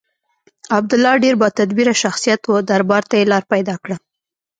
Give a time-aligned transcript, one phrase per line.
[0.77, 3.95] عبدالله ډېر با تدبیره شخصیت و دربار ته یې لاره پیدا کړه.